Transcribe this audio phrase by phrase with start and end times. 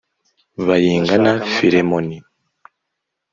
[0.67, 2.07] Bayingana Philemon